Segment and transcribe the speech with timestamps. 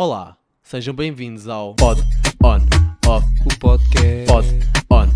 [0.00, 2.00] Olá, sejam bem-vindos ao Pod
[2.44, 2.60] On
[3.04, 4.26] Off, O podcast.
[4.28, 4.46] Pod
[4.92, 5.08] On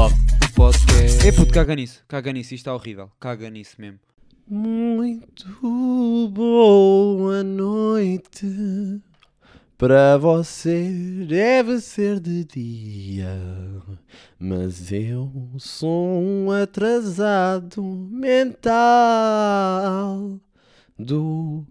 [0.00, 0.14] Off.
[0.14, 1.28] O podcast.
[1.28, 2.02] É puto, caga nisso.
[2.08, 2.54] Caga nisso.
[2.54, 3.10] Isto está horrível.
[3.20, 3.98] Caga nisso mesmo.
[4.48, 5.44] Muito
[6.32, 9.02] boa noite.
[9.76, 10.90] Para você
[11.28, 13.38] deve ser de dia,
[14.38, 18.80] mas eu sou um atrasado mental
[20.98, 21.66] do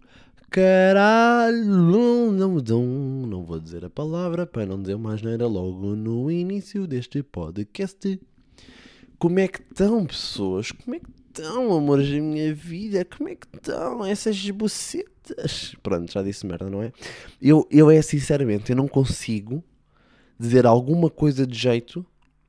[0.50, 1.66] caralho.
[1.66, 2.60] Não, não,
[3.28, 8.20] não vou dizer a palavra para não dizer mais nada logo no início deste podcast.
[9.18, 10.72] Como é que estão, pessoas?
[10.72, 13.06] Como é que estão, amores da minha vida?
[13.06, 15.76] Como é que estão essas bucetas?
[15.84, 16.92] Pronto, já disse merda, não é?
[17.42, 19.64] Eu, eu é sinceramente, eu não consigo
[20.40, 22.06] dizer alguma coisa de jeito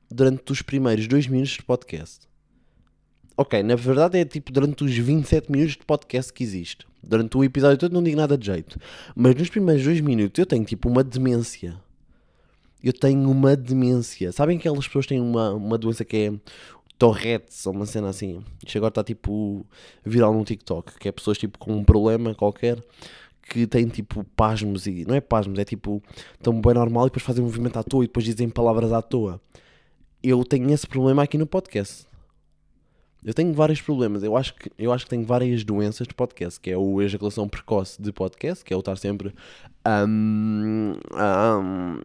[0.09, 2.30] durante os primeiros dois minutos de podcast.
[3.37, 6.85] Ok, na verdade é tipo durante os 27 minutos de podcast que existe.
[7.03, 8.79] Durante o episódio todo não digo nada de jeito.
[9.15, 11.79] Mas nos primeiros dois minutos eu tenho tipo uma demência.
[12.83, 14.31] Eu tenho uma demência.
[14.31, 16.33] Sabem que aquelas pessoas têm uma, uma doença que é
[16.97, 18.43] Tourette's ou uma cena assim?
[18.65, 19.65] Isto agora está tipo
[20.05, 20.99] viral no TikTok.
[20.99, 22.83] Que é pessoas tipo com um problema qualquer
[23.49, 25.05] que têm tipo pasmos e.
[25.05, 26.01] Não é pasmos, é tipo.
[26.33, 29.01] Estão bem normal e depois fazem um movimento à toa e depois dizem palavras à
[29.01, 29.41] toa.
[30.23, 32.10] Eu tenho esse problema aqui no podcast.
[33.23, 34.23] Eu tenho vários problemas.
[34.23, 37.47] Eu acho que, eu acho que tenho várias doenças de podcast, que é o ejaculação
[37.47, 39.33] precoce de podcast, que é o estar sempre.
[39.87, 41.99] Um, um,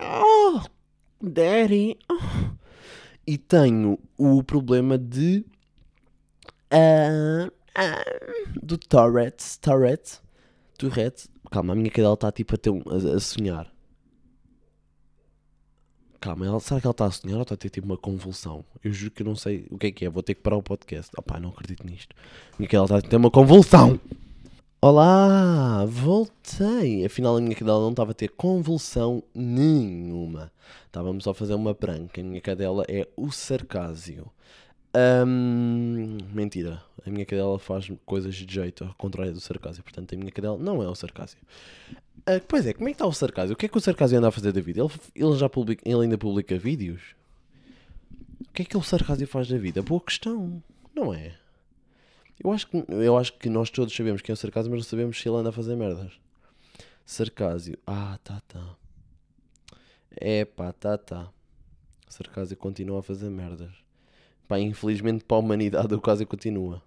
[0.00, 0.60] oh,
[1.22, 1.96] daddy.
[2.10, 2.60] oh.
[3.26, 5.44] E tenho o problema de.
[6.70, 8.04] ah, ah,
[8.62, 9.58] do Tourette.
[9.60, 10.20] Tourette.
[10.76, 11.28] Tourette.
[11.50, 13.72] Calma, a minha cadela está tipo a, ter a, a sonhar.
[16.20, 18.62] Calma, ela, será que ela está a sonhar ou está a ter tipo uma convulsão?
[18.84, 20.10] Eu juro que eu não sei o que é que é.
[20.10, 21.10] Vou ter que parar o podcast.
[21.16, 22.14] Opá, não acredito nisto.
[22.58, 23.98] Minha cadela está a ter uma convulsão.
[24.82, 27.06] Olá, voltei.
[27.06, 30.52] Afinal, a minha cadela não estava a ter convulsão nenhuma.
[30.84, 32.20] Estávamos só a fazer uma pranca.
[32.20, 34.30] A minha cadela é o sarcásio.
[36.34, 36.82] Mentira.
[37.06, 39.82] A minha cadela faz coisas de jeito, ao contrário do sarcásio.
[39.82, 41.38] Portanto, a minha cadela não é o sarcásio.
[42.26, 43.54] Ah, pois é, como é que está o sarcásio?
[43.54, 44.80] O que é que o sarcásio anda a fazer da vida?
[44.80, 47.14] Ele, ele já publica, ele ainda publica vídeos?
[48.40, 49.82] O que é que o sarcásio faz da vida?
[49.82, 50.62] Boa questão,
[50.94, 51.34] não é?
[52.42, 54.88] Eu acho, que, eu acho que nós todos sabemos quem é o sarcásio, mas não
[54.88, 56.12] sabemos se ele anda a fazer merdas.
[57.04, 57.78] Sarcásio.
[57.86, 58.76] Ah, tá, tá.
[60.10, 61.28] É pá, tá, tá.
[62.08, 63.70] Sarcásio continua a fazer merdas.
[64.48, 66.82] Pá, infelizmente para a humanidade o caso continua.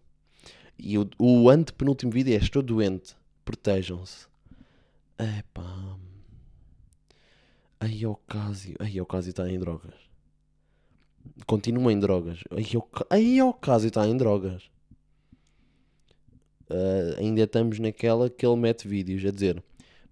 [0.78, 3.16] E o, o antepenúltimo vídeo é Estou doente.
[3.46, 4.33] Protejam-se.
[5.18, 5.98] É pá.
[7.80, 8.76] Aí Ocásio.
[8.80, 9.94] Aí Ocásio está em drogas.
[11.46, 12.40] Continua em drogas.
[13.10, 14.64] Aí Ocásio está em drogas.
[16.70, 19.64] Ah, ainda estamos naquela que ele mete vídeos a dizer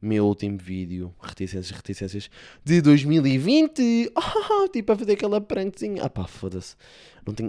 [0.02, 2.30] meu último vídeo, reticências, reticências
[2.64, 6.04] de 2020, Ah, tipo a fazer aquela prankzinha.
[6.04, 6.76] Ah pá, foda-se.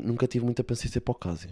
[0.04, 1.48] Nunca tive muita paciência para o caso.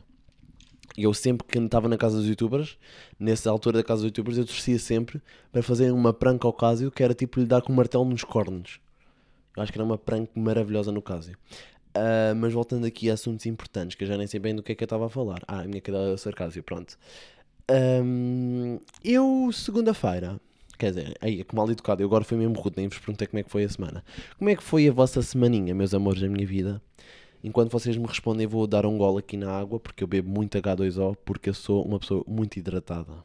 [0.96, 2.76] E eu sempre que estava na casa dos youtubers,
[3.18, 5.20] nessa altura da casa dos youtubers, eu torcia sempre
[5.52, 8.24] para fazer uma prank ao Casio que era tipo lhe dar com um martelo nos
[8.24, 8.80] cornos.
[9.56, 11.36] Eu acho que era uma prank maravilhosa no Casio.
[11.94, 14.72] Ah, mas voltando aqui a assuntos importantes, que eu já nem sei bem do que
[14.72, 15.42] é que eu estava a falar.
[15.46, 16.96] Ah, a minha cadela é sarcásio, pronto.
[17.68, 20.40] Ahm, eu, segunda-feira,
[20.78, 23.40] quer dizer, aí, que mal educado, eu agora fui mesmo rude, nem vos perguntei como
[23.40, 24.04] é que foi a semana.
[24.38, 26.82] Como é que foi a vossa semaninha, meus amores da minha vida?
[27.42, 30.58] Enquanto vocês me respondem, vou dar um gole aqui na água, porque eu bebo muito
[30.58, 33.24] H2O, porque eu sou uma pessoa muito hidratada.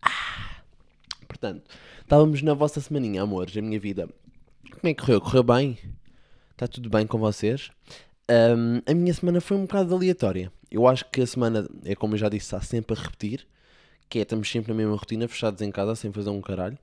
[0.00, 0.62] Ah!
[1.26, 1.68] Portanto,
[2.00, 4.08] estávamos na vossa semaninha, amores, da minha vida.
[4.70, 5.20] Como é que correu?
[5.20, 5.78] Correu bem?
[6.52, 7.70] Está tudo bem com vocês?
[8.28, 10.52] Ahm, a minha semana foi um bocado aleatória.
[10.70, 13.46] Eu acho que a semana, é como eu já disse, está sempre a repetir.
[14.08, 16.78] Que é, estamos sempre na mesma rotina, fechados em casa, sem fazer um caralho.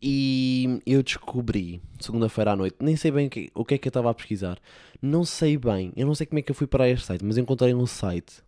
[0.00, 3.86] E eu descobri, segunda-feira à noite, nem sei bem o que, o que é que
[3.86, 4.58] eu estava a pesquisar.
[5.00, 7.38] Não sei bem, eu não sei como é que eu fui para este site, mas
[7.38, 8.42] encontrei um site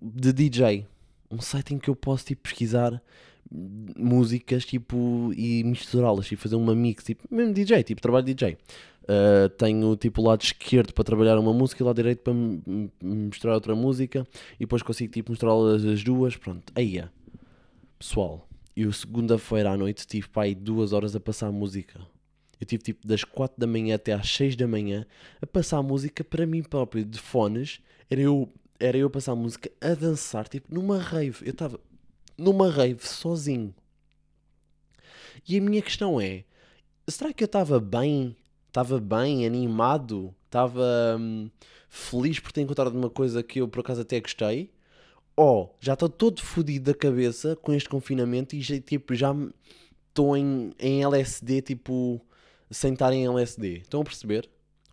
[0.00, 0.86] de DJ.
[1.30, 3.02] Um site em que eu posso tipo, pesquisar
[3.98, 8.56] músicas tipo, e misturá-las, tipo, fazer uma mix, tipo, mesmo DJ, tipo trabalho DJ.
[9.02, 12.32] Uh, tenho tipo o lado esquerdo para trabalhar uma música e o lado direito para
[13.02, 14.24] mostrar outra música
[14.54, 16.36] e depois consigo tipo mostrá-las as duas.
[16.36, 17.08] Pronto, aí é.
[17.98, 18.46] Pessoal,
[18.82, 22.00] eu segunda-feira à noite tive para aí duas horas a passar música.
[22.60, 25.06] Eu tive tipo das 4 da manhã até às 6 da manhã
[25.40, 27.80] a passar música para mim próprio, de fones.
[28.08, 31.44] Era eu, era eu a passar música a dançar, tipo numa rave.
[31.44, 31.80] Eu estava
[32.36, 33.74] numa rave sozinho.
[35.48, 36.44] E a minha questão é:
[37.08, 38.36] será que eu estava bem?
[38.68, 40.34] Estava bem, animado?
[40.46, 41.50] Estava hum,
[41.88, 44.70] feliz por ter encontrado uma coisa que eu por acaso até gostei?
[45.36, 49.34] Ou já estou todo fodido da cabeça com este confinamento e já, tipo, já
[50.08, 52.20] estou em, em LSD, tipo,
[52.70, 53.78] sem estar em LSD.
[53.78, 54.48] Estão a perceber?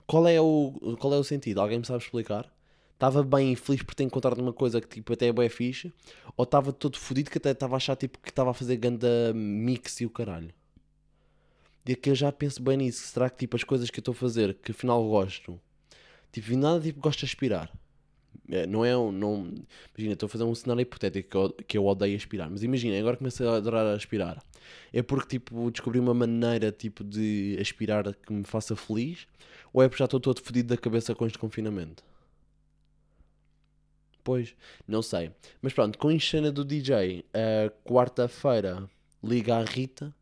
[0.06, 1.60] Qual é o, qual é o sentido?
[1.60, 2.51] Alguém me sabe explicar?
[2.94, 5.94] Estava bem feliz por ter encontrado uma coisa que tipo, até é bem fixe,
[6.36, 9.31] ou estava todo fodido que até estava a achar tipo, que estava a fazer ganda
[9.36, 10.51] mix e o caralho.
[11.86, 13.07] E aqui eu já penso bem nisso.
[13.07, 15.60] Será que tipo, as coisas que eu estou a fazer, que afinal gosto,
[16.31, 17.72] tipo, nada tipo, gosto de aspirar.
[18.50, 19.12] É, não é um.
[19.12, 19.53] Não,
[19.95, 22.50] imagina, estou a fazer um cenário hipotético que eu, que eu odeio aspirar.
[22.50, 24.41] Mas imagina, agora comecei a adorar aspirar.
[24.94, 29.27] É porque tipo, descobri uma maneira tipo, de aspirar que me faça feliz,
[29.74, 32.03] ou é porque já estou todo fodido da cabeça com este confinamento?
[34.24, 34.56] Pois,
[34.88, 35.31] não sei.
[35.62, 38.89] Mas pronto, com a cena do DJ, a quarta-feira
[39.24, 40.13] liga à Rita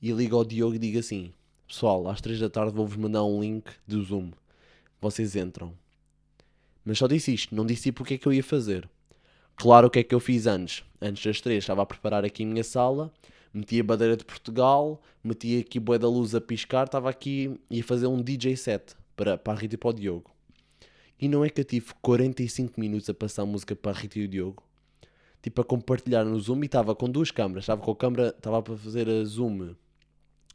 [0.00, 1.32] e liga ao Diogo e diga assim:
[1.68, 4.30] Pessoal, às 3 da tarde vou-vos mandar um link do Zoom.
[5.00, 5.81] Vocês entram.
[6.84, 8.88] Mas só disse isto, não disse tipo o que é que eu ia fazer.
[9.56, 10.82] Claro, o que é que eu fiz antes?
[11.00, 13.12] Antes das 3 estava a preparar aqui a minha sala,
[13.52, 17.84] meti a bandeira de Portugal, meti aqui boé da luz a piscar, estava aqui ia
[17.84, 20.30] fazer um DJ set para, para a Rita e para o Diogo.
[21.20, 24.24] E não é que eu tive 45 minutos a passar música para a Rita e
[24.24, 24.64] o Diogo.
[25.40, 27.64] Tipo, a compartilhar no Zoom e estava com duas câmaras.
[27.64, 29.74] Estava com a câmera, estava para fazer a Zoom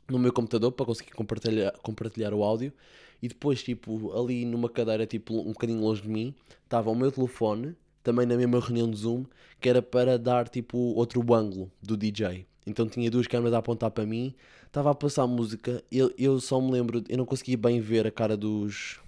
[0.09, 2.73] no meu computador para conseguir compartilhar, compartilhar o áudio.
[3.21, 7.11] E depois, tipo, ali numa cadeira, tipo, um bocadinho longe de mim, estava o meu
[7.11, 9.25] telefone, também na mesma reunião de Zoom,
[9.59, 12.45] que era para dar, tipo, outro ângulo do DJ.
[12.65, 15.83] Então tinha duas câmeras a apontar para mim, estava a passar música.
[15.91, 18.99] Eu, eu só me lembro, eu não conseguia bem ver a cara dos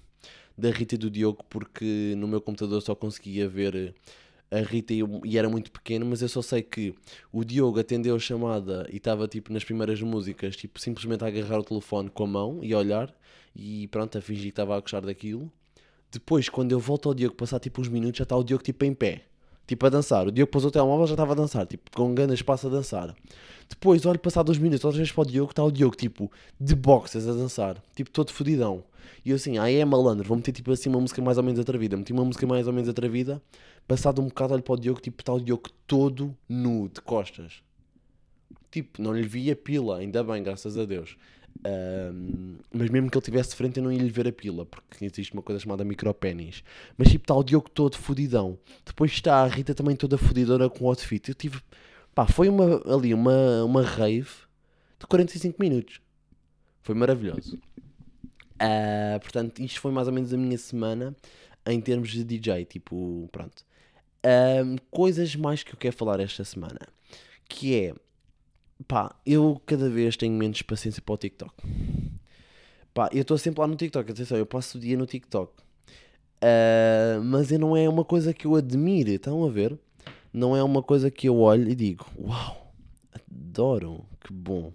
[0.58, 3.94] da Rita e do Diogo porque no meu computador só conseguia ver
[4.52, 6.94] a Rita e, e era muito pequeno, mas eu só sei que
[7.32, 11.60] o Diogo atendeu a chamada e estava tipo nas primeiras músicas, tipo simplesmente a agarrar
[11.60, 13.14] o telefone com a mão e a olhar
[13.56, 15.52] e pronto, a fingir que estava a gostar daquilo.
[16.12, 18.84] Depois, quando eu volto ao Diogo, passar tipo uns minutos, já está o Diogo tipo
[18.84, 19.26] em pé,
[19.70, 20.28] tipo a dançar.
[20.28, 23.16] O Diogo pôs o telemóvel já estava a dançar, tipo com grande espaço a dançar.
[23.70, 26.76] Depois, olho passar dois minutos, outra vez para o Diogo, está o Diogo tipo de
[26.76, 28.84] boxers a dançar, tipo todo fodidão.
[29.24, 31.60] E eu assim, aí é malandro, vou meter tipo assim uma música mais ou menos
[31.60, 31.96] atrevida.
[31.96, 33.40] Meti uma música mais ou menos atrevida,
[33.88, 37.62] passado um bocado olho para o Diogo, tipo está o Diogo todo nu, de costas.
[38.72, 41.16] Tipo, não lhe vi a pila, ainda bem, graças a Deus.
[41.66, 44.66] Um, mas mesmo que ele tivesse de frente, eu não ia lhe ver a pila,
[44.66, 46.64] porque existe uma coisa chamada micropénis.
[46.98, 48.58] Mas tipo, está o Diogo todo fodidão.
[48.86, 51.30] Depois está a Rita também toda fodidora com o outfit.
[51.30, 51.62] Eu tive,
[52.16, 54.30] pá, foi uma, ali uma, uma rave
[55.00, 56.02] de 45 minutos.
[56.82, 57.60] Foi maravilhoso.
[58.62, 61.16] Uh, portanto, isto foi mais ou menos a minha semana
[61.66, 62.66] em termos de DJ.
[62.66, 63.66] Tipo, pronto.
[64.26, 66.80] Um, coisas mais que eu quero falar esta semana.
[67.48, 67.94] Que é,
[68.88, 71.54] pá, eu cada vez tenho menos paciência para o TikTok.
[72.94, 74.12] Pá, eu estou sempre lá no TikTok.
[74.12, 75.54] Atenção, eu passo o dia no TikTok.
[76.42, 79.14] Uh, mas não é uma coisa que eu admire.
[79.14, 79.78] Estão a ver?
[80.32, 82.74] Não é uma coisa que eu olho e digo, uau,
[83.14, 84.72] adoro, que bom.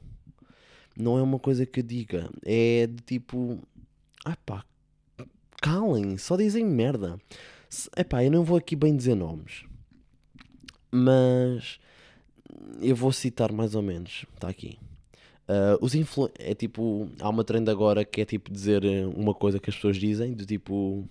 [0.97, 2.29] Não é uma coisa que eu diga.
[2.45, 3.61] É de tipo,
[4.25, 4.65] Ai pá,
[5.61, 7.19] calem, só dizem merda.
[7.97, 9.65] Epá, eu não vou aqui bem dizer nomes,
[10.91, 11.79] mas
[12.81, 14.25] eu vou citar mais ou menos.
[14.35, 14.79] Está aqui.
[15.49, 18.83] Uh, os influ é tipo, há uma trend agora que é tipo dizer
[19.15, 21.09] uma coisa que as pessoas dizem, do tipo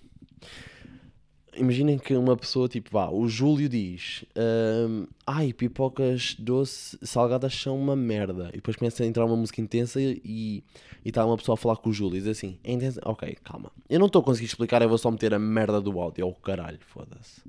[1.56, 7.78] imaginem que uma pessoa, tipo, vá, o Júlio diz: um, Ai, pipocas doce salgadas são
[7.78, 8.50] uma merda.
[8.52, 10.62] E depois começa a entrar uma música intensa e
[11.04, 13.00] está uma pessoa a falar com o Júlio e diz assim: é intensa?
[13.04, 13.70] Ok, calma.
[13.88, 16.22] Eu não estou a conseguir explicar, eu vou só meter a merda do áudio.
[16.22, 17.42] É o caralho, foda-se.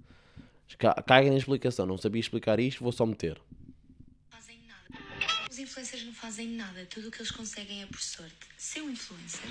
[1.05, 3.39] Caguem na explicação, não sabia explicar isto, vou só meter.
[5.75, 8.33] Influencers não fazem nada, tudo o que eles conseguem é por sorte.
[8.57, 9.41] Ser um influencer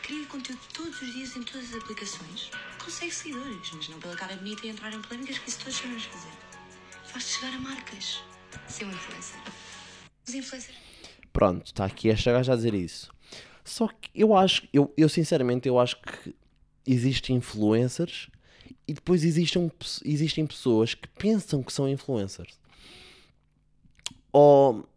[0.00, 2.50] cria conteúdo todos os dias em todas as aplicações.
[2.78, 6.04] Consegue seguidores, mas não pela cara bonita e entrar em polémicas que isso todos sabemos
[6.04, 6.30] fazer.
[7.06, 8.20] Faz-te chegar a marcas.
[8.68, 9.40] Ser um influencer.
[10.24, 10.78] Os influencers.
[11.32, 13.10] Pronto, está aqui esta gaja a dizer isso.
[13.64, 16.32] Só que eu acho, eu, eu sinceramente, eu acho que
[16.86, 18.28] existem influencers
[18.86, 19.68] e depois existem,
[20.04, 22.56] existem pessoas que pensam que são influencers.
[24.32, 24.88] Ou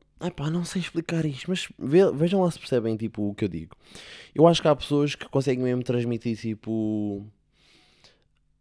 [0.52, 3.76] Não sei explicar isto, mas ve, vejam lá se percebem tipo, o que eu digo.
[4.34, 7.26] Eu acho que há pessoas que conseguem mesmo transmitir tipo.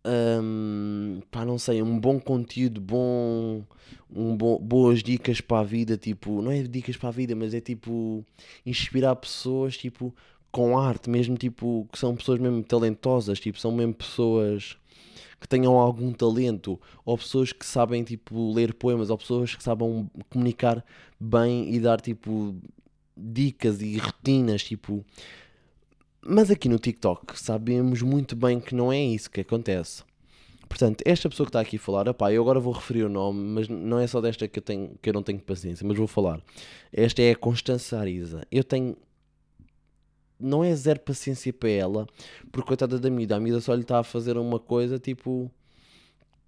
[0.08, 3.64] Um, pá, não sei, um bom conteúdo, bom,
[4.08, 7.52] um bo, boas dicas para a vida, tipo, não é dicas para a vida, mas
[7.52, 8.24] é tipo
[8.64, 10.14] inspirar pessoas, tipo,
[10.52, 14.78] com arte, mesmo tipo, que são pessoas mesmo talentosas, tipo, são mesmo pessoas
[15.40, 20.10] que tenham algum talento, ou pessoas que sabem tipo ler poemas, ou pessoas que sabem
[20.30, 20.84] comunicar
[21.20, 22.54] bem e dar tipo
[23.16, 25.04] dicas e rotinas, tipo.
[26.20, 30.02] Mas aqui no TikTok sabemos muito bem que não é isso que acontece.
[30.68, 33.40] Portanto, esta pessoa que está aqui a falar, opá, eu agora vou referir o nome,
[33.40, 36.08] mas não é só desta que eu, tenho, que eu não tenho paciência, mas vou
[36.08, 36.40] falar.
[36.92, 38.42] Esta é a Constança Ariza.
[38.50, 38.96] Eu tenho.
[40.38, 42.06] Não é zero paciência para ela,
[42.52, 45.50] porque coitada da Mida, a Mida só lhe está a fazer uma coisa tipo.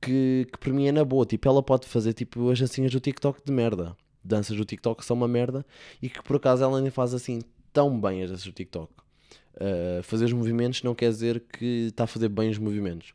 [0.00, 1.26] Que, que para mim é na boa.
[1.26, 3.96] Tipo, ela pode fazer tipo as dancinhas do TikTok de merda.
[4.22, 5.66] Danças do TikTok são uma merda
[6.00, 7.40] e que por acaso ela nem faz assim
[7.72, 8.92] tão bem as danças do TikTok.
[9.54, 13.12] Uh, fazer os movimentos não quer dizer que está a fazer bem os movimentos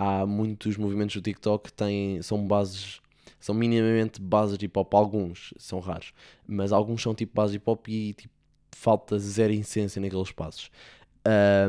[0.00, 3.02] há muitos movimentos do TikTok que têm, são bases,
[3.38, 6.14] são minimamente bases de hip hop, alguns são raros,
[6.46, 8.34] mas alguns são tipo bases de hip hop e tipo,
[8.72, 10.70] falta zero essência naqueles passos.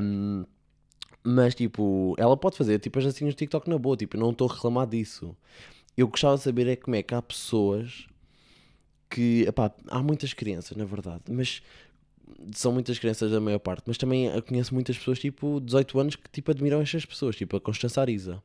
[0.02, 0.46] Um,
[1.24, 4.50] mas tipo, ela pode fazer tipo as dancinhas do TikTok na boa, tipo, não estou
[4.50, 5.36] a reclamar disso.
[5.96, 8.08] Eu gostava de saber é como é que há pessoas
[9.10, 11.62] que, epá, há muitas crianças, na verdade, mas
[12.54, 16.30] são muitas crianças da maior parte, mas também conheço muitas pessoas, tipo, 18 anos, que,
[16.32, 18.42] tipo, admiram estas pessoas, tipo, a Constança Ariza.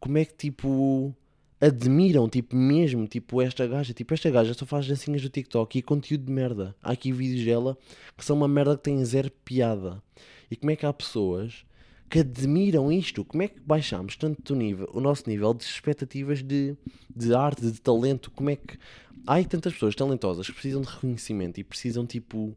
[0.00, 1.14] Como é que, tipo,
[1.60, 5.82] admiram, tipo, mesmo, tipo, esta gaja, tipo, esta gaja só faz dancinhas do TikTok e
[5.82, 6.74] conteúdo de merda.
[6.82, 7.76] Há aqui vídeos dela
[8.16, 10.02] que são uma merda que têm zero piada.
[10.50, 11.64] E como é que há pessoas
[12.08, 13.24] que admiram isto?
[13.24, 16.76] Como é que baixamos tanto o, nível, o nosso nível de expectativas de,
[17.14, 18.30] de arte, de talento?
[18.30, 18.78] Como é que...
[19.26, 22.56] Há aí tantas pessoas talentosas que precisam de reconhecimento e precisam, tipo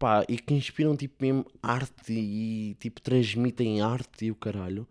[0.00, 4.88] pá, e que inspiram tipo mesmo arte e tipo transmitem arte e o caralho.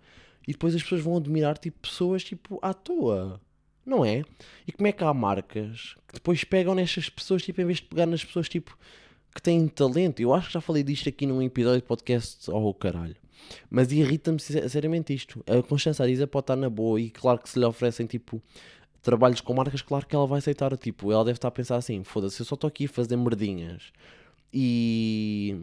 [0.48, 3.40] E depois as pessoas vão admirar tipo pessoas tipo à toa.
[3.86, 4.24] Não é?
[4.68, 7.86] E como é que há marcas que depois pegam nestas pessoas, tipo, em vez de
[7.86, 8.78] pegar nas pessoas tipo
[9.34, 10.20] que têm talento?
[10.20, 13.16] Eu acho que já falei disto aqui num episódio de podcast, oh caralho.
[13.70, 15.44] Mas irrita-me seriamente isto.
[15.48, 18.42] A Constança Ariza pode estar na boa e claro que se lhe oferecem tipo
[19.02, 20.76] trabalhos com marcas, claro que ela vai aceitar.
[20.78, 23.92] Tipo, ela deve estar a pensar assim: foda-se, eu só estou aqui a fazer merdinhas
[24.54, 25.56] e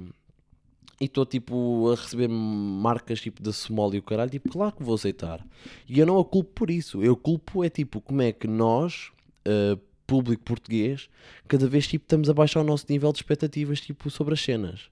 [1.04, 4.94] estou tipo a receber marcas tipo da Somália e o caralho, tipo, claro que vou
[4.94, 5.46] aceitar.
[5.88, 7.02] E eu não a culpo por isso.
[7.02, 9.12] Eu culpo é tipo como é que nós,
[9.46, 11.10] uh, público português,
[11.46, 14.88] cada vez tipo estamos a baixar o nosso nível de expectativas tipo sobre as cenas.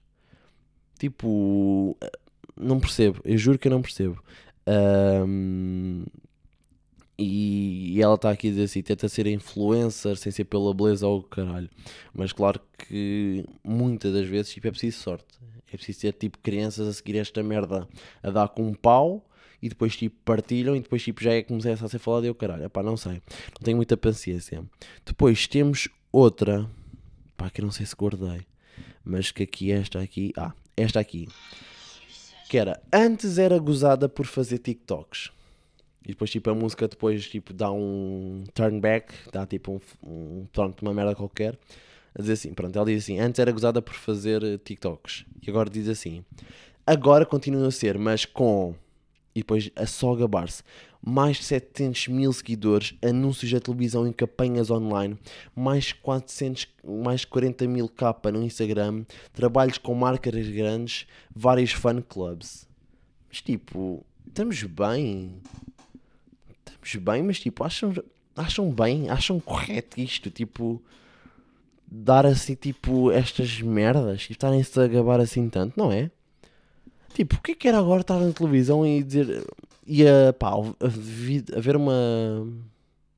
[0.99, 1.97] Tipo,
[2.55, 4.23] não percebo, eu juro que eu não percebo.
[4.67, 6.05] Um,
[7.17, 11.23] e, ela está aqui a dizer assim: tenta ser influencer sem ser pela beleza ou
[11.23, 11.69] caralho.
[12.13, 15.25] Mas claro que muitas das vezes tipo, é preciso sorte.
[15.75, 17.87] É preciso ter tipo crianças a seguir esta merda
[18.23, 19.25] a dar com um pau
[19.61, 22.33] e depois tipo partilham e depois tipo já é que começa a ser falado eu
[22.33, 22.69] caralho.
[22.69, 23.13] Pá, não sei.
[23.13, 24.63] Não tenho muita paciência.
[25.05, 26.69] Depois temos outra.
[27.35, 28.45] Pá, que eu não sei se guardei.
[29.03, 30.31] Mas que aqui, esta aqui.
[30.37, 31.27] Ah, esta aqui.
[32.49, 32.81] Que era.
[32.91, 35.31] Antes era gozada por fazer TikToks.
[36.05, 40.45] E depois, tipo, a música depois, tipo, dá um turn back, dá tipo um, um
[40.53, 41.57] pronto, uma merda qualquer.
[42.17, 45.25] A dizer assim, pronto, ela diz assim, antes era gozada por fazer eh, TikToks.
[45.45, 46.23] E agora diz assim,
[46.87, 48.73] agora continua a ser, mas com...
[49.35, 50.63] E depois a só gabar-se.
[51.05, 55.19] Mais de 700 mil seguidores, anúncios da televisão em campanhas online,
[55.53, 59.03] mais 400, mais 40 mil capa no Instagram,
[59.33, 61.05] trabalhos com marcas grandes,
[61.35, 62.65] vários fan clubs.
[63.29, 65.41] Mas tipo, estamos bem
[66.99, 67.93] bem, mas tipo, acham,
[68.35, 70.81] acham bem, acham correto isto, tipo,
[71.87, 76.09] dar assim, tipo, estas merdas e estarem-se a gabar assim tanto, não é?
[77.13, 79.45] Tipo, o que é que era agora estar na televisão e dizer,
[79.87, 81.93] ia, pá, a, a, a ver uma,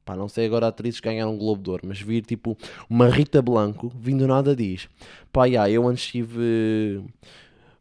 [0.05, 2.57] pá, não sei agora atrizes ganharam um Globo de Ouro, mas vir tipo
[2.89, 4.87] uma Rita Blanco vindo nada diz,
[5.31, 7.03] pá, yeah, eu antes tive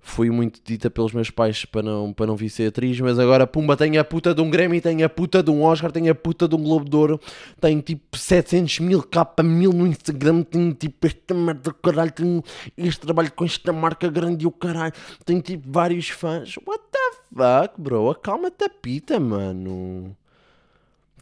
[0.06, 3.44] fui muito dita pelos meus pais para não, para não vir ser atriz, mas agora,
[3.44, 6.14] pumba, tenho a puta de um Grammy, tenho a puta de um Oscar, tenho a
[6.14, 7.20] puta de um Globo de Ouro,
[7.60, 12.44] tenho tipo 700 mil, capa mil no Instagram, tenho tipo esta merda caralho, tenho
[12.78, 14.94] este trabalho com esta marca grande e o caralho,
[15.24, 16.56] tenho tipo vários fãs.
[16.64, 16.98] What the
[17.34, 18.08] fuck, bro?
[18.10, 20.16] Acalma-te a pita, mano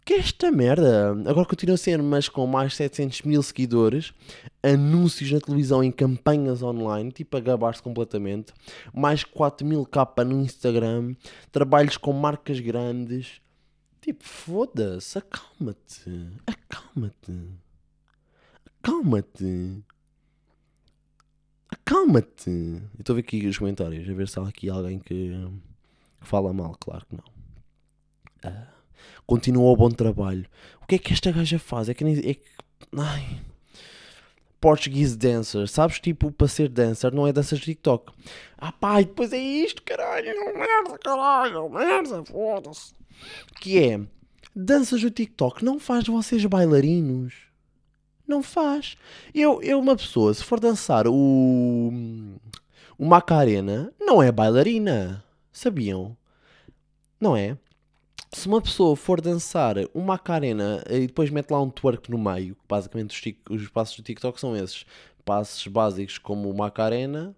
[0.05, 1.11] que esta merda?
[1.27, 4.13] Agora continua a ser, mas com mais 700 mil seguidores,
[4.61, 8.53] anúncios na televisão em campanhas online, tipo a gabar-se completamente,
[8.93, 11.15] mais 4 mil capa no Instagram,
[11.51, 13.41] trabalhos com marcas grandes.
[13.99, 17.49] Tipo, foda-se, acalma-te, acalma-te,
[18.79, 19.83] acalma-te.
[21.67, 22.83] Acalma-te.
[22.99, 25.33] Estou a ver aqui os comentários, a ver se há aqui alguém que
[26.21, 27.25] fala mal, claro que não.
[28.51, 28.74] Uh
[29.25, 30.45] continua o bom trabalho.
[30.81, 31.89] O que é que esta gaja faz?
[31.89, 32.17] É que nem.
[32.17, 32.41] É que,
[32.97, 33.41] ai.
[34.59, 35.99] Portuguese dancer, sabes?
[35.99, 38.11] Tipo, para ser dancer não é danças de TikTok.
[38.57, 42.95] Ah pá, e depois é isto, caralho, merda, caralho, merda, foda-se.
[43.61, 43.99] Que é,
[44.55, 47.45] danças do TikTok não faz vocês bailarinos.
[48.27, 48.97] Não faz.
[49.33, 51.91] Eu, eu uma pessoa, se for dançar o,
[52.97, 55.23] o Macarena, não é bailarina.
[55.51, 56.17] Sabiam?
[57.19, 57.57] Não é?
[58.35, 62.55] Se uma pessoa for dançar uma Macarena e depois mete lá um twerk no meio,
[62.67, 64.85] basicamente os, os passos do TikTok são esses.
[65.23, 67.33] Passos básicos como uma Macarena,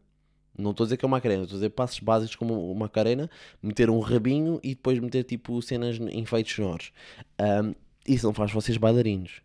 [0.58, 2.86] não estou a dizer que é uma Macarena, estou a dizer passos básicos como uma
[2.86, 3.30] Macarena,
[3.62, 6.92] meter um rabinho e depois meter tipo cenas em efeitos sonoros.
[7.38, 7.74] Ahm,
[8.08, 9.42] isso não faz vocês bailarinos.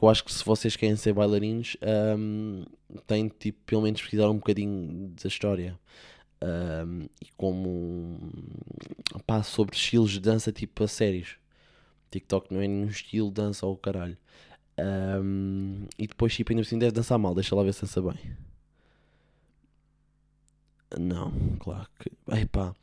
[0.00, 2.64] Eu acho que se vocês querem ser bailarinos, ahm,
[3.06, 5.78] têm tipo, pelo menos pesquisar um bocadinho da história.
[6.40, 8.18] Ahm, e como
[9.26, 11.36] pá, sobre estilos de dança tipo a sérios.
[12.10, 14.16] TikTok não é nenhum estilo de dança ou caralho.
[14.78, 18.36] Ahm, e depois tipo ainda assim deve dançar mal, deixa lá ver se dança bem.
[20.98, 22.10] Não, claro que.
[22.40, 22.74] Epá.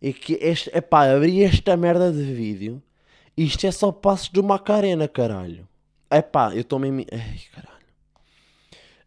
[0.00, 0.70] É que este.
[0.76, 2.82] Epá, abri esta merda de vídeo.
[3.36, 5.68] Isto é só passos do Macarena, caralho.
[6.10, 7.04] Epá, eu estou mesmo.
[7.12, 7.76] Ai, caralho.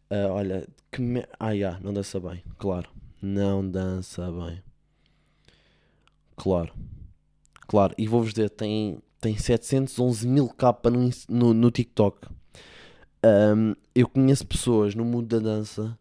[0.10, 1.24] Ah, olha, que me...
[1.40, 2.44] Ah, já, não dança bem.
[2.58, 2.90] Claro.
[3.22, 4.62] Não dança bem.
[6.36, 6.74] Claro.
[7.68, 7.94] Claro.
[7.98, 12.28] E vou-vos dizer, tem, tem 711 mil capa no, no, no TikTok.
[13.22, 15.98] Ahm, eu conheço pessoas no mundo da dança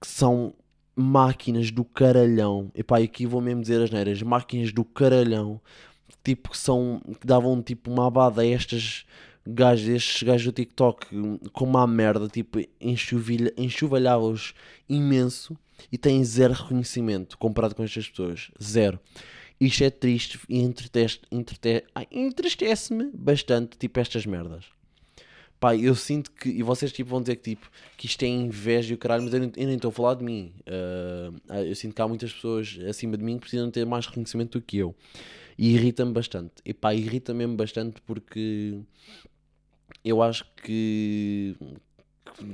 [0.00, 0.54] que são
[0.94, 2.70] máquinas do caralhão.
[2.74, 4.22] E aqui vou mesmo dizer as neiras.
[4.22, 5.60] Máquinas do caralhão.
[6.22, 7.00] Tipo, que são...
[7.20, 9.06] Que davam tipo uma abada a estas
[9.46, 11.06] gajos, estes gajos do TikTok
[11.52, 12.28] com uma merda.
[12.28, 14.54] Tipo, enxovalhava-os
[14.88, 15.56] imenso.
[15.90, 18.50] E têm zero reconhecimento comparado com estas pessoas.
[18.62, 18.98] Zero.
[19.60, 20.60] Isto é triste e
[22.10, 24.64] entristece-me bastante, tipo, estas merdas.
[25.60, 26.48] Pá, eu sinto que.
[26.48, 29.32] E vocês tipo, vão dizer que, tipo, que isto é inveja e o caralho, mas
[29.32, 30.52] eu, eu nem estou a falar de mim.
[31.48, 34.58] Ah, eu sinto que há muitas pessoas acima de mim que precisam ter mais reconhecimento
[34.58, 34.94] do que eu.
[35.56, 36.54] E irrita-me bastante.
[36.64, 38.78] E pá, irrita-me bastante porque
[40.04, 41.56] eu acho que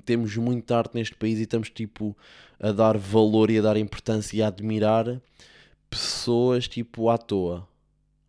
[0.04, 2.16] temos muita arte neste país e estamos tipo
[2.58, 5.20] a dar valor e a dar importância e a admirar
[5.88, 7.66] pessoas tipo à toa,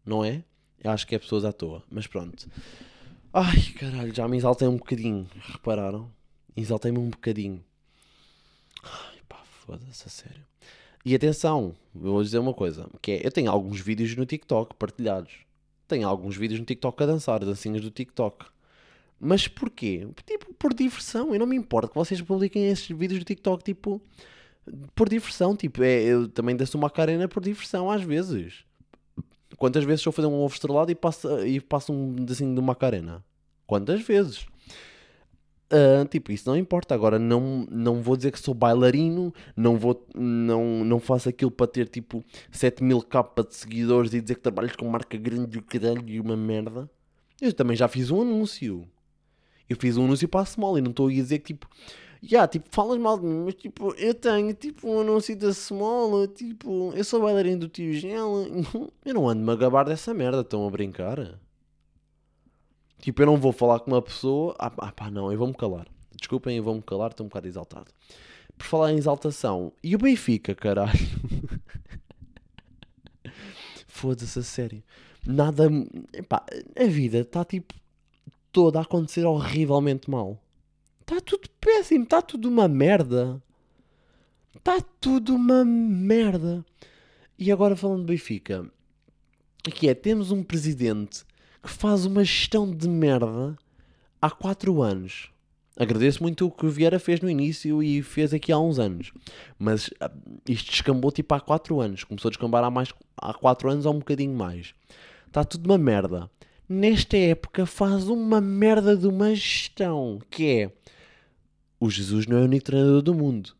[0.06, 0.44] não é?
[0.84, 2.50] Eu acho que é pessoas à toa, mas pronto.
[3.32, 6.12] Ai caralho, já me exaltei um bocadinho, repararam?
[6.56, 7.64] Exaltei-me um bocadinho.
[8.84, 10.46] Ai pá, foda-se, a sério.
[11.06, 15.34] E atenção, vou dizer uma coisa, que é, eu tenho alguns vídeos no TikTok partilhados.
[15.88, 18.46] Tenho alguns vídeos no TikTok a dançar, dancinhas do TikTok.
[19.24, 20.08] Mas porquê?
[20.26, 21.32] Tipo, por diversão.
[21.34, 24.02] Eu não me importo que vocês publiquem esses vídeos do TikTok, tipo,
[24.96, 25.56] por diversão.
[25.56, 28.66] Tipo, é, eu também danço uma carena por diversão, às vezes.
[29.58, 32.60] Quantas vezes estou a fazer um ovo estrelado e passo, e passo um assim de
[32.60, 33.24] uma carena?
[33.68, 34.48] Quantas vezes?
[35.70, 36.96] Ah, tipo, isso não importa.
[36.96, 41.68] Agora, não, não vou dizer que sou bailarino, não, vou, não, não faço aquilo para
[41.68, 45.64] ter tipo 7 mil capa de seguidores e dizer que trabalhas com marca grande
[46.08, 46.90] e uma merda.
[47.40, 48.88] Eu também já fiz um anúncio.
[49.72, 51.66] Eu fiz um anúncio para a Small e não estou a dizer que tipo,
[52.22, 56.28] já, tipo, falas mal de mim, mas tipo, eu tenho tipo um anúncio da Small,
[56.28, 58.48] tipo, eu sou bailarino do tio Gel,
[59.06, 61.40] eu não ando-me a gabar dessa merda, estão a brincar?
[63.00, 65.88] Tipo, eu não vou falar com uma pessoa, ah, pá, não, eu vou-me calar.
[66.18, 67.92] Desculpem, eu vou-me calar, estou um bocado exaltado.
[68.58, 70.92] Por falar em exaltação, e o Benfica, caralho?
[73.88, 74.84] Foda-se, a sério.
[75.26, 75.70] Nada,
[76.12, 76.46] epá,
[76.78, 77.74] a vida está tipo
[78.52, 80.42] toda a acontecer horrivelmente mal.
[81.02, 83.42] Está tudo péssimo, está tudo uma merda.
[84.56, 86.66] Está tudo uma merda.
[87.38, 88.70] E agora falando de Benfica,
[89.68, 91.24] aqui é, temos um presidente
[91.62, 93.58] que faz uma gestão de merda
[94.22, 95.32] há 4 anos.
[95.78, 99.12] Agradeço muito o que o Vieira fez no início e fez aqui há uns anos.
[99.58, 100.12] Mas ah,
[100.48, 102.04] isto descambou tipo há 4 anos.
[102.04, 104.74] Começou a descambar há, mais, há 4 anos ou um bocadinho mais.
[105.28, 106.30] Está tudo uma merda.
[106.74, 110.22] Nesta época faz uma merda de uma gestão.
[110.30, 110.72] Que é...
[111.78, 113.54] O Jesus não é o único treinador do mundo.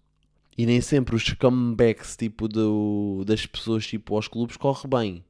[0.58, 5.26] E nem sempre os comebacks tipo, do, das pessoas tipo, aos clubes corre bem.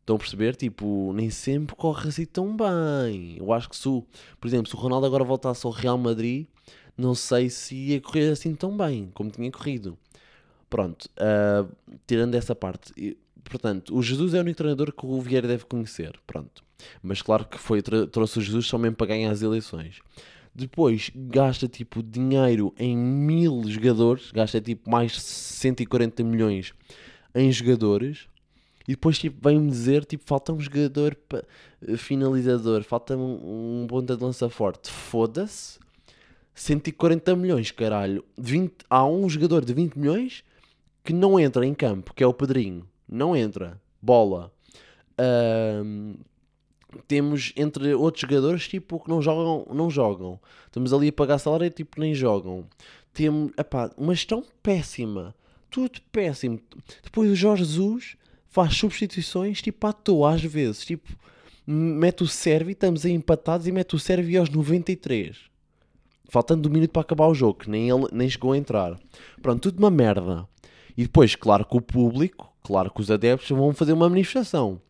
[0.00, 0.56] Estão a perceber?
[0.56, 3.36] Tipo, nem sempre corre assim tão bem.
[3.36, 4.02] Eu acho que se, o,
[4.40, 6.46] por exemplo, se o Ronaldo agora voltasse ao Real Madrid,
[6.96, 9.98] não sei se ia correr assim tão bem como tinha corrido.
[10.70, 11.66] Pronto, ah,
[12.06, 12.94] tirando essa parte.
[13.48, 16.18] Portanto, o Jesus é o único treinador que o Vieira deve conhecer.
[16.26, 16.64] Pronto.
[17.02, 20.00] Mas claro que foi, trouxe o Jesus só mesmo para ganhar as eleições.
[20.54, 26.72] Depois gasta tipo dinheiro em mil jogadores, gasta tipo mais de 140 milhões
[27.34, 28.26] em jogadores.
[28.88, 31.16] E depois tipo, vem-me dizer tipo, falta um jogador
[31.98, 34.90] finalizador, falta um, um ponta de lança forte.
[34.90, 35.78] Foda-se.
[36.54, 38.24] 140 milhões, caralho.
[38.38, 40.42] 20, há um jogador de 20 milhões
[41.04, 42.88] que não entra em campo, que é o Pedrinho.
[43.08, 43.80] Não entra.
[44.00, 44.52] Bola.
[45.18, 46.14] Ahm,
[47.06, 50.38] temos entre outros jogadores tipo que não jogam, não jogam.
[50.66, 52.66] Estamos ali a pagar salário e tipo nem jogam.
[53.12, 55.34] Temos, epá, uma gestão péssima.
[55.70, 56.60] Tudo péssimo.
[57.02, 58.16] Depois o Jorge Jesus
[58.48, 60.84] faz substituições tipo à toa às vezes.
[60.84, 61.08] Tipo,
[61.66, 65.36] mete o serve, estamos aí empatados e mete o serve aos 93.
[66.28, 68.98] Faltando um minuto para acabar o jogo, que nem ele nem chegou a entrar.
[69.40, 70.48] Pronto, tudo uma merda.
[70.96, 74.80] E depois, claro que o público, claro que os adeptos vão fazer uma manifestação.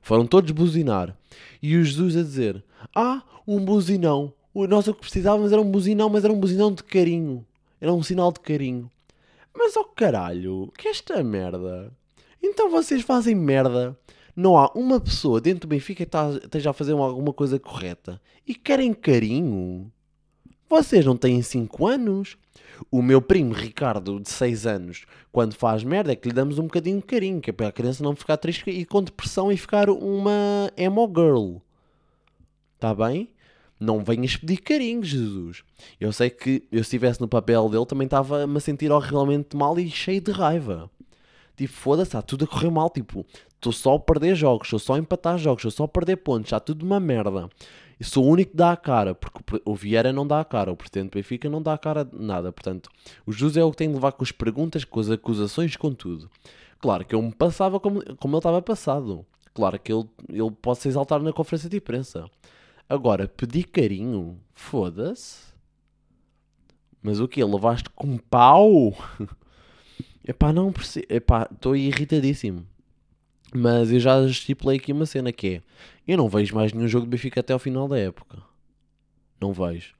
[0.00, 1.14] Foram todos buzinar.
[1.62, 4.32] E o Jesus a dizer: Ah, um buzinão.
[4.54, 7.44] Nós o que precisávamos era um buzinão, mas era um buzinão de carinho.
[7.78, 8.90] Era um sinal de carinho.
[9.54, 11.92] Mas oh caralho, que esta merda?
[12.42, 13.98] Então vocês fazem merda.
[14.34, 18.20] Não há uma pessoa dentro do Benfica que tá- esteja a fazer alguma coisa correta.
[18.46, 19.90] E querem carinho.
[20.68, 22.36] Vocês não têm 5 anos?
[22.90, 26.64] O meu primo Ricardo, de 6 anos, quando faz merda, é que lhe damos um
[26.64, 29.56] bocadinho de carinho, que é para a criança não ficar triste e com depressão e
[29.56, 31.56] ficar uma emo girl.
[32.74, 33.30] Está bem?
[33.78, 35.62] Não venhas pedir carinho, Jesus.
[36.00, 39.78] Eu sei que eu se estivesse no papel dele também estava-me a sentir horrivelmente mal
[39.78, 40.90] e cheio de raiva.
[41.56, 42.88] Tipo, foda-se, está tudo a correr mal.
[42.90, 46.16] Tipo, estou só a perder jogos, estou só a empatar jogos, estou só a perder
[46.16, 47.48] pontos, está tudo uma merda.
[47.98, 50.70] Eu sou o único que dá a cara, porque o Vieira não dá a cara,
[50.70, 52.52] o presidente do Benfica não dá a cara de nada.
[52.52, 52.90] Portanto,
[53.24, 55.92] o Jesus é o que tem de levar com as perguntas, com as acusações, com
[55.94, 56.30] tudo.
[56.78, 59.24] Claro que eu me passava como, como ele estava passado.
[59.54, 62.28] Claro que ele, ele pode se exaltar na conferência de imprensa.
[62.86, 65.46] Agora, pedir carinho, foda-se.
[67.02, 67.42] Mas o que?
[67.42, 68.92] Levaste com pau?
[70.22, 71.06] Epá, não percebo.
[71.08, 72.66] Epá, estou irritadíssimo.
[73.56, 75.62] Mas eu já estipulei aqui uma cena que é:
[76.06, 78.42] eu não vejo mais nenhum jogo de Benfica até ao final da época.
[79.40, 79.94] Não vejo.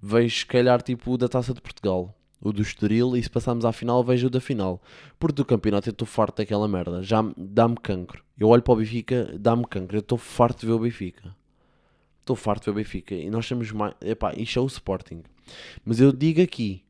[0.00, 3.64] Vejo, se calhar, tipo o da Taça de Portugal, o do Estoril, e se passarmos
[3.64, 4.82] à final, vejo o da final.
[5.18, 7.02] Porque do campeonato eu estou farto daquela merda.
[7.02, 8.24] Já me- dá-me cancro.
[8.38, 9.96] Eu olho para o Benfica, dá-me cancro.
[9.96, 11.36] Eu estou farto de ver o Benfica.
[12.20, 13.14] Estou farto de ver o Benfica.
[13.14, 13.94] E nós temos mais.
[14.00, 15.22] Epá, isto é o Sporting.
[15.84, 16.82] Mas eu digo aqui,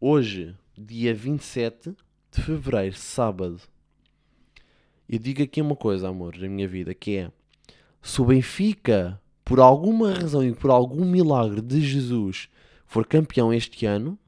[0.00, 1.94] hoje, dia 27
[2.30, 3.60] de fevereiro, sábado,
[5.08, 7.32] eu digo aqui uma coisa, amor, da minha vida, que é
[8.02, 12.48] se o Benfica, por alguma razão e por algum milagre de Jesus,
[12.86, 14.18] for campeão este ano,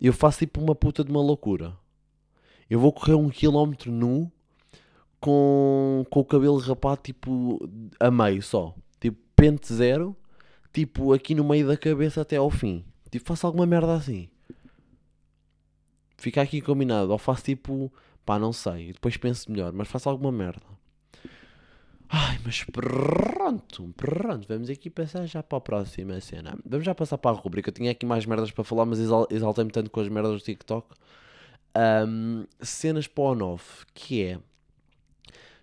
[0.00, 1.76] eu faço tipo uma puta de uma loucura.
[2.68, 4.30] Eu vou correr um quilómetro nu
[5.20, 7.58] com, com o cabelo rapado tipo
[7.98, 8.74] a meio só.
[9.00, 10.16] Tipo pente zero,
[10.72, 12.84] tipo aqui no meio da cabeça até ao fim.
[13.10, 14.28] Tipo faço alguma merda assim.
[16.16, 17.10] Fica aqui combinado.
[17.10, 17.92] Ou faço tipo,
[18.24, 18.92] pá, não sei.
[18.92, 20.62] Depois penso melhor, mas faço alguma merda.
[22.08, 24.46] Ai, mas pronto, pronto.
[24.48, 26.58] Vamos aqui passar já para a próxima cena.
[26.66, 27.70] Vamos já passar para a rubrica.
[27.70, 30.44] Eu tinha aqui mais merdas para falar, mas exal- exaltei-me tanto com as merdas do
[30.44, 30.88] TikTok.
[31.72, 33.62] Ahm, cenas para o 9,
[33.94, 34.38] que é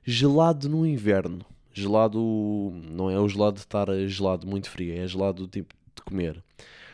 [0.03, 1.45] gelado no inverno.
[1.73, 2.19] Gelado
[2.91, 6.41] não é o gelado de estar gelado muito frio, é gelado do tipo de comer.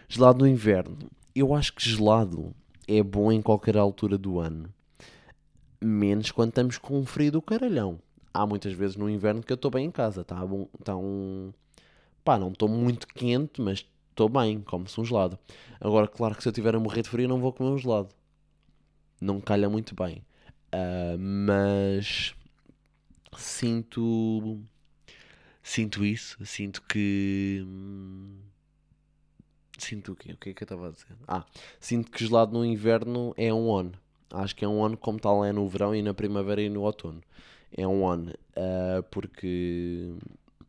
[0.10, 0.98] Gelado no inverno.
[1.36, 2.54] Eu acho que gelado
[2.88, 4.68] é bom em qualquer altura do ano.
[5.84, 8.00] Menos quando estamos com um frio do caralhão.
[8.34, 10.68] Há muitas vezes no inverno que eu estou bem em casa, tá bom?
[10.84, 11.52] Tá um...
[12.24, 15.38] Pá, não estou muito quente, mas estou bem, como-se um gelado.
[15.80, 18.10] Agora, claro que se eu estiver a morrer de frio, não vou comer um gelado.
[19.22, 20.24] Não calha muito bem.
[20.74, 22.34] Ah, mas
[23.38, 24.60] sinto
[25.62, 27.64] sinto isso sinto que
[29.78, 30.34] sinto o quê?
[30.34, 31.16] o que é que eu estava a dizer?
[31.28, 31.46] ah,
[31.80, 33.92] sinto que gelado no inverno é um on
[34.34, 36.82] acho que é um on como tal é no verão e na primavera e no
[36.82, 37.22] outono.
[37.76, 40.12] É um on ah, porque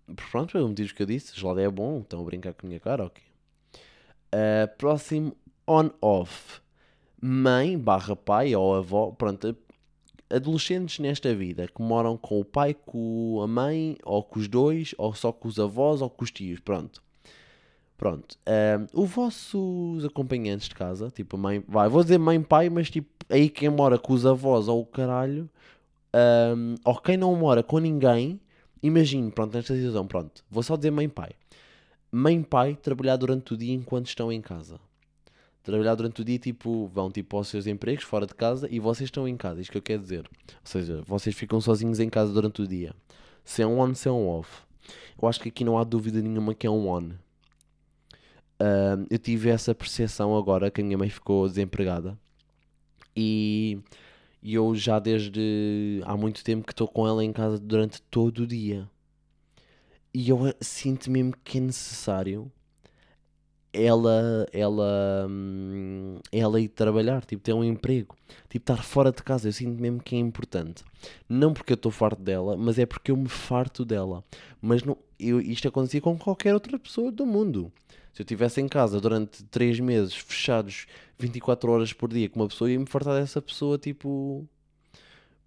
[0.07, 2.69] por pronto, pelo motivo que eu disse gelado é bom, estão a brincar com a
[2.69, 3.23] minha cara ok.
[4.33, 6.61] Ah, próximo on off.
[7.21, 9.57] Mãe barra pai ou avó pronto,
[10.31, 14.95] adolescentes nesta vida que moram com o pai, com a mãe, ou com os dois,
[14.99, 17.04] ou só com os avós, ou com os tios, pronto.
[17.97, 18.37] Pronto.
[18.47, 22.91] Ahm, os vossos acompanhantes de casa, tipo a mãe, vai, vou dizer mãe, pai, mas
[22.91, 25.49] tipo, aí quem mora com os avós ou o caralho,
[26.13, 28.41] ahm, ou quem não mora com ninguém,
[28.83, 31.31] imagine, pronto, nesta situação, pronto, vou só dizer mãe, pai.
[32.11, 34.79] Mãe, pai, trabalhar durante o dia enquanto estão em casa
[35.65, 39.09] trabalhar durante o dia, tipo, vão tipo aos seus empregos fora de casa e vocês
[39.09, 40.29] estão em casa, isto que eu quero dizer.
[40.29, 42.95] Ou seja, vocês ficam sozinhos em casa durante o dia.
[43.43, 44.63] Se é um on, se é um off.
[45.21, 47.13] Eu acho que aqui não há dúvida nenhuma que é um on.
[48.61, 52.19] Ahm, eu tive essa percepção agora que a minha mãe ficou desempregada
[53.17, 53.79] e,
[54.43, 58.41] e eu já desde há muito tempo que estou com ela em casa durante todo
[58.41, 58.89] o dia.
[60.13, 62.51] E eu eh, sinto mesmo que é necessário
[63.75, 68.17] ela, ela, hum, ela ir trabalhar, tipo, ter um emprego,
[68.49, 69.49] tipo, estar fora de casa.
[69.49, 70.85] Eu sinto mesmo que é importante.
[71.29, 74.23] Não porque eu estou farto dela, mas é porque eu me farto dela.
[74.63, 77.73] Mas não, eu, isto acontecia com qualquer outra pessoa do mundo.
[78.15, 80.87] Se eu estivesse em casa durante 3 meses, fechados
[81.19, 84.47] 24 horas por dia com uma pessoa, ia me fartar dessa pessoa, tipo,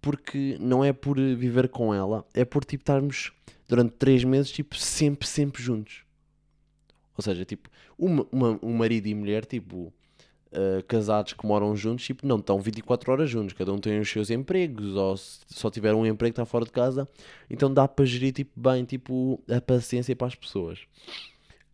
[0.00, 3.32] porque não é por viver com ela, é por tipo estarmos
[3.68, 6.02] durante três meses, tipo, sempre, sempre juntos.
[7.16, 9.92] Ou seja, tipo, uma, uma- um marido e mulher, tipo,
[10.52, 14.08] uh, casados que moram juntos, tipo, não estão 24 horas juntos, cada um tem os
[14.10, 17.08] seus empregos, ou se só tiver um emprego está fora de casa,
[17.50, 20.80] então dá para gerir, tipo, bem, tipo, a paciência para as pessoas.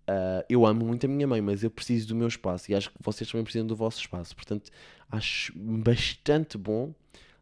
[0.08, 2.90] Uh, eu amo muito a minha mãe, mas eu preciso do meu espaço e acho
[2.90, 4.36] que vocês também precisam do vosso espaço.
[4.36, 4.70] Portanto,
[5.10, 6.92] acho bastante bom,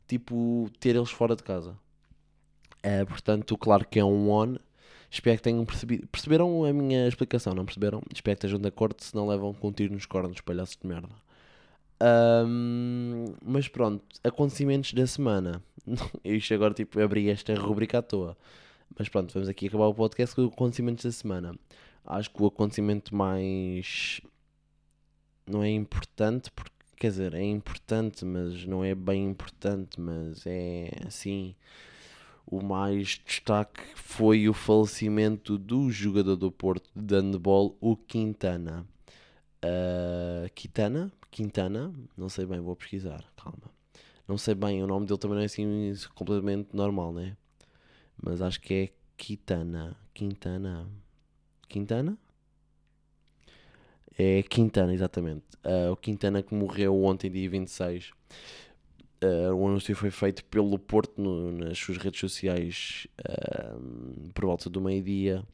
[0.07, 1.77] tipo, ter eles fora de casa.
[2.85, 4.57] Uh, portanto, claro que é um on.
[5.11, 6.07] Espero que tenham percebido.
[6.07, 8.03] Perceberam a minha explicação, não perceberam?
[8.15, 10.87] Espero que estejam de acordo, se não levam com um tiro nos cornos, palhaços de
[10.89, 11.15] merda.
[12.01, 15.63] Ahm, mas pronto, acontecimentos da semana.
[16.25, 18.37] Isto agora, tipo, abri esta rubrica à toa.
[18.99, 21.55] Mas pronto, vamos aqui acabar o podcast com os acontecimentos da semana.
[22.05, 24.21] Acho que o acontecimento mais.
[25.47, 26.73] Não é importante, porque.
[26.97, 31.55] Quer dizer, é importante, mas não é bem importante, mas é assim.
[32.47, 38.87] O mais destaque foi o falecimento do jogador do Porto de handball, o Quintana.
[39.65, 41.11] Uh, Quintana?
[41.31, 41.93] Quintana?
[42.17, 43.71] Não sei bem, vou pesquisar, calma.
[44.29, 47.37] Não sei bem, o nome dele também não é assim completamente normal, né?
[48.23, 49.97] Mas acho que é Quintana.
[50.15, 50.89] Quintana.
[51.73, 52.17] Quintana?
[54.19, 55.45] É Quintana, exatamente.
[55.65, 58.13] Uh, o Quintana que morreu ontem, dia 26.
[59.23, 64.69] Uh, o anúncio foi feito pelo Porto no- nas suas redes sociais uh, por volta
[64.69, 65.45] do meio-dia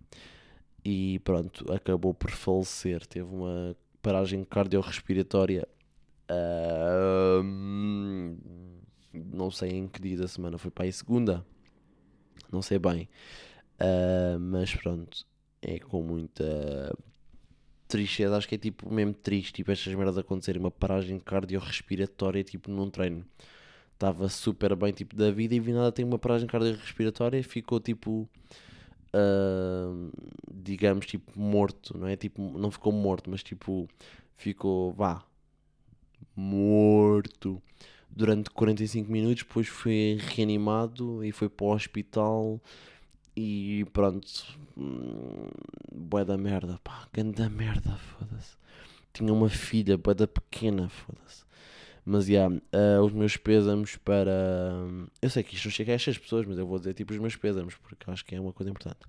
[0.84, 3.06] e pronto, acabou por falecer.
[3.06, 5.68] Teve uma paragem cardiorrespiratória.
[6.30, 7.42] uh,
[9.14, 11.44] não sei em que dia da semana, foi para aí segunda,
[12.52, 13.08] não sei bem,
[13.80, 15.26] Uh, mas pronto,
[15.62, 16.96] é com muita
[17.86, 18.36] tristeza.
[18.36, 20.60] Acho que é tipo mesmo triste, tipo estas merdas acontecerem.
[20.60, 23.24] Uma paragem cardiorrespiratória, tipo num treino
[23.98, 28.28] estava super bem tipo da vida e vi nada tem uma paragem cardiorrespiratória ficou tipo
[29.12, 30.10] ah,
[30.54, 33.88] digamos tipo morto não é tipo não ficou morto mas tipo
[34.36, 35.24] ficou vá
[36.36, 37.60] morto
[38.08, 42.60] durante 45 minutos depois foi reanimado e foi para o hospital
[43.38, 44.28] e pronto
[44.76, 45.48] hum,
[45.92, 48.56] bué da merda pá grande merda foda-se
[49.12, 51.46] tinha uma filha bué da pequena foda-se
[52.10, 52.48] mas, já,
[53.04, 54.32] os meus pésamos para...
[55.20, 57.18] Eu sei que isto não chega a estas pessoas, mas eu vou dizer tipo os
[57.18, 59.00] meus pésamos, porque acho que é uma coisa importante.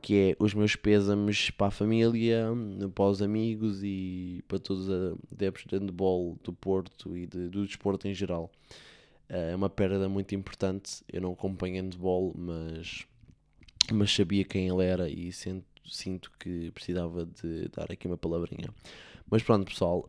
[0.00, 2.46] Que é os meus pésamos para a família,
[2.94, 7.66] para os amigos e para todos os adeptos de handball do Porto e de- do
[7.66, 8.50] desporto em geral.
[9.28, 11.02] Eh, É uma perda muito importante.
[11.12, 13.06] Eu não acompanho handball, mas,
[13.92, 18.68] mas sabia quem ele era e sinto, sinto que precisava de dar aqui uma palavrinha.
[19.30, 20.08] Mas pronto, pessoal.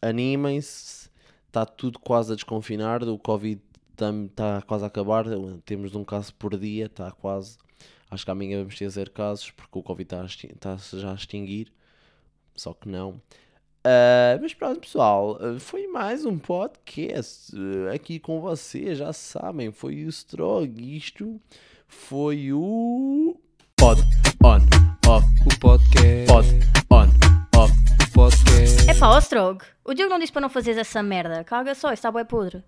[0.00, 1.10] animem-se,
[1.46, 3.60] está tudo quase a desconfinar, o Covid
[3.92, 5.24] está quase a acabar,
[5.64, 7.58] temos um caso por dia, está quase.
[8.10, 10.14] Acho que amanhã vamos ter zero casos, porque o Covid
[10.52, 11.72] está já a extinguir,
[12.54, 13.20] só que não.
[13.84, 20.04] Ah, mas pronto, pessoal, foi mais um podcast ah, aqui com vocês, já sabem, foi
[20.04, 21.40] o Strog, isto
[21.88, 23.34] foi o
[23.76, 24.00] Pod
[24.44, 24.60] On
[25.08, 26.26] Off O podcast.
[26.26, 26.46] Pod
[26.90, 27.08] On
[27.58, 27.72] Off
[28.12, 28.90] podcast.
[28.90, 31.42] É pá, ó Strog, o Diogo não disse para não fazeres essa merda.
[31.44, 32.62] Caga só, isso está bué podre.